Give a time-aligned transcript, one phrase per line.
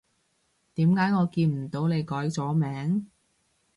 [0.73, 3.11] 點解我見唔到你改咗名？